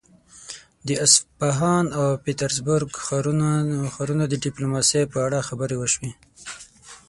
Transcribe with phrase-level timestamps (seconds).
[0.87, 2.89] د اصفهان او پيترزبورګ
[3.93, 6.11] ښارونو د ډيپلوماسي په اړه خبرې وشوې.